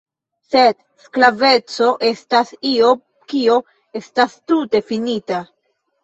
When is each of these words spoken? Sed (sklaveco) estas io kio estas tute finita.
Sed 0.51 0.77
(sklaveco) 1.07 1.89
estas 2.07 2.53
io 2.69 2.89
kio 3.33 3.57
estas 4.01 4.39
tute 4.53 4.81
finita. 4.89 5.43